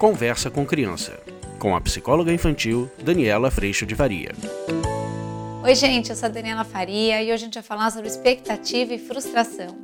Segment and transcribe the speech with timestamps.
[0.00, 1.22] Conversa com Criança,
[1.58, 4.30] com a psicóloga infantil Daniela Freixo de Varia.
[5.62, 8.94] Oi, gente, eu sou a Daniela Faria e hoje a gente vai falar sobre expectativa
[8.94, 9.76] e frustração.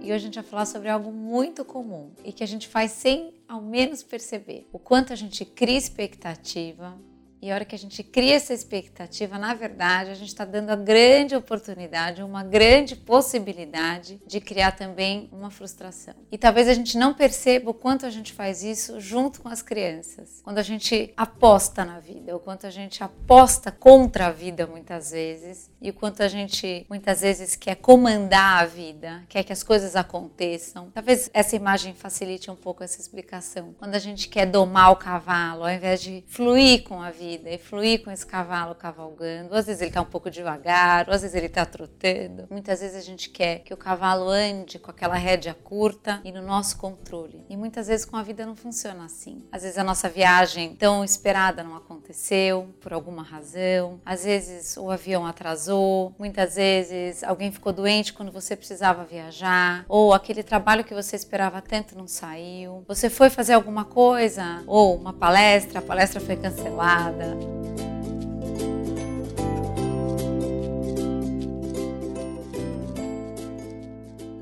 [0.00, 2.92] E hoje a gente vai falar sobre algo muito comum e que a gente faz
[2.92, 4.68] sem ao menos perceber.
[4.72, 6.96] O quanto a gente cria expectativa,
[7.44, 10.70] e a hora que a gente cria essa expectativa, na verdade, a gente está dando
[10.70, 16.14] a grande oportunidade, uma grande possibilidade de criar também uma frustração.
[16.32, 19.60] E talvez a gente não perceba o quanto a gente faz isso junto com as
[19.60, 20.40] crianças.
[20.42, 25.10] Quando a gente aposta na vida, o quanto a gente aposta contra a vida muitas
[25.10, 29.62] vezes, e o quanto a gente muitas vezes quer comandar a vida, quer que as
[29.62, 30.90] coisas aconteçam.
[30.94, 33.74] Talvez essa imagem facilite um pouco essa explicação.
[33.78, 37.50] Quando a gente quer domar o cavalo, ao invés de fluir com a vida, vida
[37.50, 39.54] e fluir com esse cavalo cavalgando.
[39.54, 42.46] Às vezes ele está um pouco devagar, às vezes ele está trotando.
[42.50, 46.42] Muitas vezes a gente quer que o cavalo ande com aquela rédea curta e no
[46.42, 47.44] nosso controle.
[47.48, 49.44] E muitas vezes com a vida não funciona assim.
[49.50, 54.00] Às vezes a nossa viagem tão esperada não aconteceu por alguma razão.
[54.04, 56.14] Às vezes o avião atrasou.
[56.18, 59.84] Muitas vezes alguém ficou doente quando você precisava viajar.
[59.88, 62.84] Ou aquele trabalho que você esperava tanto não saiu.
[62.86, 67.23] Você foi fazer alguma coisa ou uma palestra, a palestra foi cancelada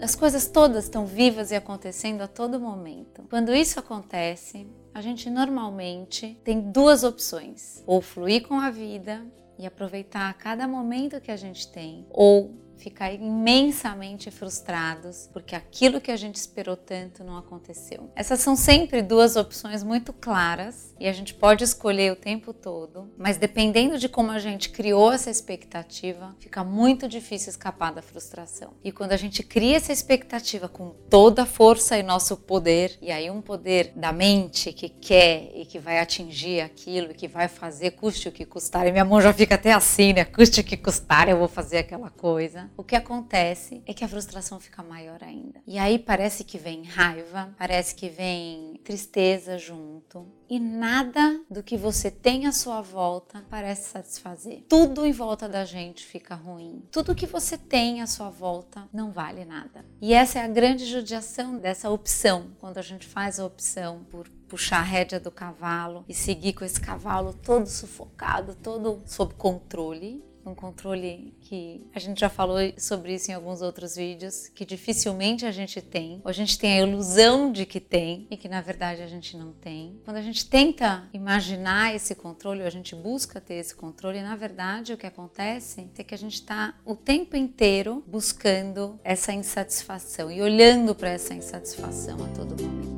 [0.03, 3.23] as coisas todas estão vivas e acontecendo a todo momento.
[3.31, 9.25] Quando isso acontece, a gente normalmente tem duas opções: ou fluir com a vida
[9.59, 12.53] e aproveitar cada momento que a gente tem, ou
[12.83, 18.11] ficar imensamente frustrados porque aquilo que a gente esperou tanto não aconteceu.
[18.17, 23.11] Essas são sempre duas opções muito claras e a gente pode escolher o tempo todo,
[23.17, 28.75] mas dependendo de como a gente criou essa expectativa, fica muito difícil escapar da frustração.
[28.83, 33.13] E quando a gente cria essa expectativa com toda a força e nosso poder, e
[33.13, 37.93] aí um poder da mente que quer e que vai atingir aquilo, que vai fazer
[37.93, 40.25] custe o que custar, e minha mão já fica até assim, né?
[40.25, 44.09] Custe o que custar, eu vou fazer aquela coisa o que acontece é que a
[44.09, 45.61] frustração fica maior ainda.
[45.67, 50.27] E aí parece que vem raiva, parece que vem tristeza junto.
[50.49, 54.65] E nada do que você tem à sua volta parece satisfazer.
[54.69, 56.83] Tudo em volta da gente fica ruim.
[56.91, 59.85] Tudo que você tem à sua volta não vale nada.
[60.01, 64.29] E essa é a grande judiação dessa opção, quando a gente faz a opção por
[64.49, 70.23] puxar a rédea do cavalo e seguir com esse cavalo todo sufocado, todo sob controle
[70.45, 75.47] um controle que a gente já falou sobre isso em alguns outros vídeos, que dificilmente
[75.47, 78.61] a gente tem, ou a gente tem a ilusão de que tem e que na
[78.61, 80.01] verdade a gente não tem.
[80.05, 84.37] Quando a gente tenta imaginar esse controle, ou a gente busca ter esse controle, na
[84.37, 90.31] verdade o que acontece é que a gente está o tempo inteiro buscando essa insatisfação
[90.31, 92.92] e olhando para essa insatisfação a todo momento.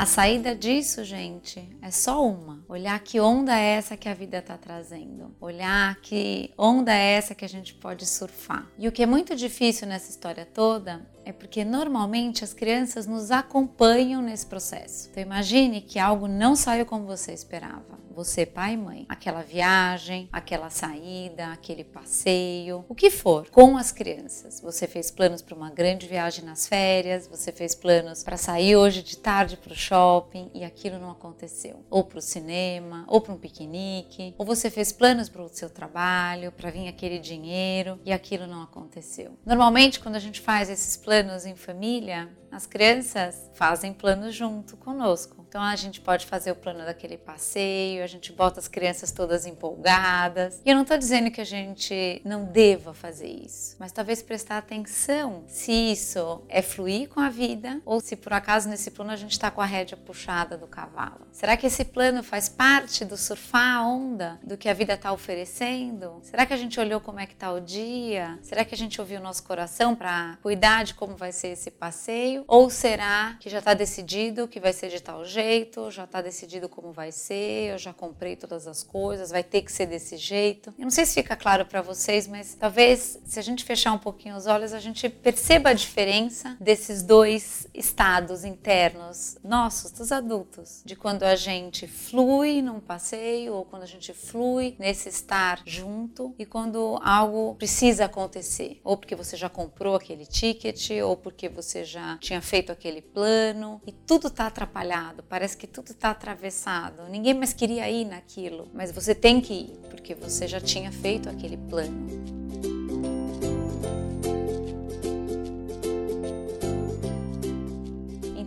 [0.00, 2.59] A saída disso, gente, é só uma.
[2.70, 5.34] Olhar que onda é essa que a vida está trazendo.
[5.40, 8.70] Olhar que onda é essa que a gente pode surfar.
[8.78, 13.32] E o que é muito difícil nessa história toda é porque normalmente as crianças nos
[13.32, 15.08] acompanham nesse processo.
[15.10, 17.98] Então imagine que algo não saiu como você esperava.
[18.12, 23.92] Você, pai e mãe, aquela viagem, aquela saída, aquele passeio, o que for, com as
[23.92, 24.60] crianças.
[24.60, 29.02] Você fez planos para uma grande viagem nas férias, você fez planos para sair hoje
[29.02, 31.84] de tarde para o shopping e aquilo não aconteceu.
[31.88, 32.59] Ou para o cinema,
[33.06, 37.18] ou para um piquenique, ou você fez planos para o seu trabalho, para vir aquele
[37.18, 39.38] dinheiro e aquilo não aconteceu.
[39.44, 45.44] Normalmente, quando a gente faz esses planos em família, as crianças fazem planos junto conosco.
[45.48, 49.46] Então a gente pode fazer o plano daquele passeio, a gente bota as crianças todas
[49.46, 50.60] empolgadas.
[50.64, 54.58] E eu não estou dizendo que a gente não deva fazer isso, mas talvez prestar
[54.58, 59.16] atenção se isso é fluir com a vida ou se por acaso nesse plano a
[59.16, 61.26] gente está com a rédea puxada do cavalo.
[61.32, 65.12] Será que esse plano faz parte do surfar a onda do que a vida está
[65.12, 66.20] oferecendo?
[66.22, 68.38] Será que a gente olhou como é que está o dia?
[68.42, 71.70] Será que a gente ouviu o nosso coração para cuidar de como vai ser esse
[71.70, 72.44] passeio?
[72.46, 75.90] Ou será que já está decidido que vai ser de tal jeito?
[75.90, 79.72] já está decidido como vai ser, eu já comprei todas as coisas, vai ter que
[79.72, 80.72] ser desse jeito.
[80.78, 83.98] Eu não sei se fica claro para vocês, mas talvez se a gente fechar um
[83.98, 90.10] pouquinho os olhos, a gente perceba a diferença desses dois estados internos, nosso nossos, dos
[90.10, 95.62] adultos, de quando a gente flui num passeio ou quando a gente flui nesse estar
[95.66, 101.48] junto e quando algo precisa acontecer, ou porque você já comprou aquele ticket, ou porque
[101.48, 103.80] você já tinha feito aquele plano.
[103.86, 108.90] E tudo está atrapalhado, parece que tudo está atravessado, ninguém mais queria ir naquilo, mas
[108.90, 112.39] você tem que ir porque você já tinha feito aquele plano.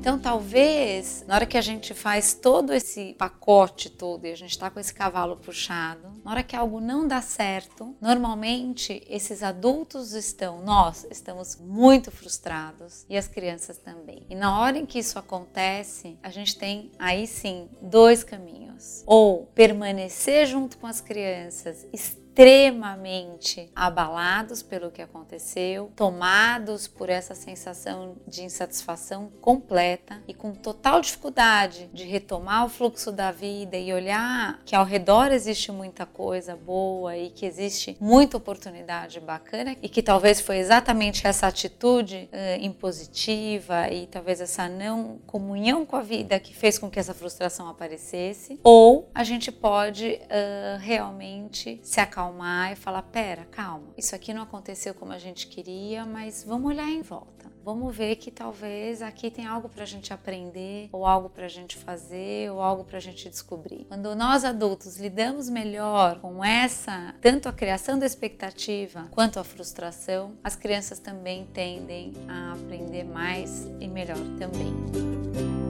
[0.04, 4.52] Então, talvez, na hora que a gente faz todo esse pacote todo e a gente
[4.52, 10.12] está com esse cavalo puxado, na hora que algo não dá certo, normalmente esses adultos
[10.12, 14.26] estão, nós estamos muito frustrados e as crianças também.
[14.30, 19.46] E na hora em que isso acontece, a gente tem aí sim dois caminhos: ou
[19.56, 21.88] permanecer junto com as crianças,
[22.34, 31.00] extremamente abalados pelo que aconteceu, tomados por essa sensação de insatisfação completa e com total
[31.00, 36.56] dificuldade de retomar o fluxo da vida e olhar que ao redor existe muita coisa
[36.56, 42.64] boa e que existe muita oportunidade bacana e que talvez foi exatamente essa atitude uh,
[42.66, 47.70] impositiva e talvez essa não comunhão com a vida que fez com que essa frustração
[47.70, 54.16] aparecesse, ou a gente pode uh, realmente se acalmar acalmar e falar: pera, calma, isso
[54.16, 57.52] aqui não aconteceu como a gente queria, mas vamos olhar em volta.
[57.64, 61.50] Vamos ver que talvez aqui tem algo para a gente aprender, ou algo para a
[61.50, 63.86] gente fazer, ou algo para a gente descobrir.
[63.88, 70.34] Quando nós adultos lidamos melhor com essa, tanto a criação da expectativa quanto a frustração,
[70.44, 75.63] as crianças também tendem a aprender mais e melhor também.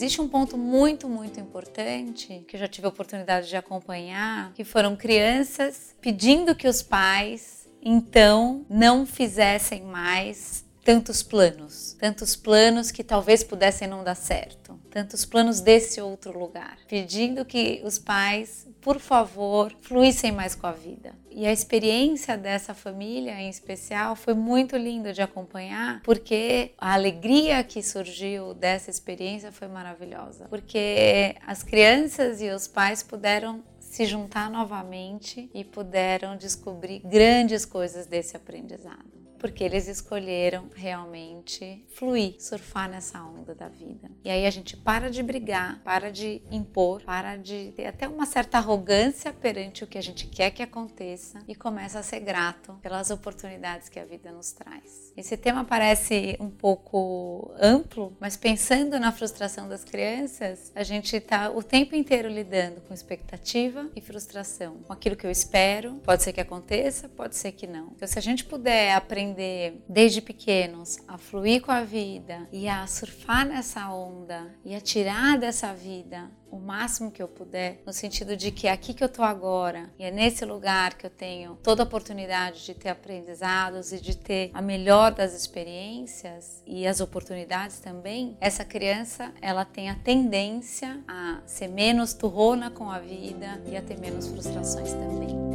[0.00, 4.64] Existe um ponto muito, muito importante que eu já tive a oportunidade de acompanhar, que
[4.64, 13.04] foram crianças pedindo que os pais então não fizessem mais tantos planos, tantos planos que
[13.04, 18.98] talvez pudessem não dar certo, tantos planos desse outro lugar, pedindo que os pais, por
[18.98, 21.14] favor, fluíssem mais com a vida.
[21.30, 27.62] E a experiência dessa família em especial foi muito linda de acompanhar, porque a alegria
[27.62, 30.46] que surgiu dessa experiência foi maravilhosa.
[30.48, 38.06] Porque as crianças e os pais puderam se juntar novamente e puderam descobrir grandes coisas
[38.06, 44.10] desse aprendizado porque eles escolheram realmente fluir, surfar nessa onda da vida.
[44.22, 48.26] E aí a gente para de brigar, para de impor, para de ter até uma
[48.26, 52.74] certa arrogância perante o que a gente quer que aconteça e começa a ser grato
[52.82, 55.12] pelas oportunidades que a vida nos traz.
[55.16, 61.50] Esse tema parece um pouco amplo, mas pensando na frustração das crianças, a gente está
[61.50, 66.32] o tempo inteiro lidando com expectativa e frustração, com aquilo que eu espero, pode ser
[66.34, 67.92] que aconteça, pode ser que não.
[67.96, 72.68] Então, se a gente puder aprender aprender desde pequenos a fluir com a vida e
[72.68, 77.92] a surfar nessa onda e a tirar dessa vida o máximo que eu puder, no
[77.92, 81.10] sentido de que é aqui que eu tô agora e é nesse lugar que eu
[81.10, 86.88] tenho toda a oportunidade de ter aprendizados e de ter a melhor das experiências e
[86.88, 92.98] as oportunidades também, essa criança ela tem a tendência a ser menos turrona com a
[92.98, 95.49] vida e a ter menos frustrações também.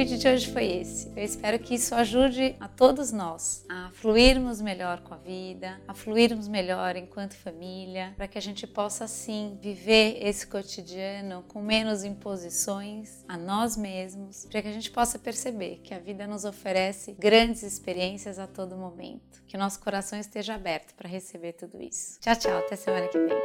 [0.00, 1.12] Vídeo de hoje foi esse.
[1.14, 5.92] Eu espero que isso ajude a todos nós a fluirmos melhor com a vida, a
[5.92, 12.02] fluirmos melhor enquanto família, para que a gente possa sim viver esse cotidiano com menos
[12.02, 17.12] imposições a nós mesmos, para que a gente possa perceber que a vida nos oferece
[17.12, 19.42] grandes experiências a todo momento.
[19.46, 22.18] Que o nosso coração esteja aberto para receber tudo isso.
[22.20, 23.36] Tchau, tchau, até semana que vem.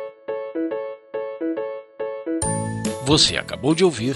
[3.04, 4.16] Você acabou de ouvir